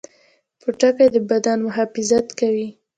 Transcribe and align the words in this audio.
پوټکی 0.61 1.07
د 1.13 1.15
بدن 1.29 1.57
محافظت 1.67 2.25
کوي 2.39 2.67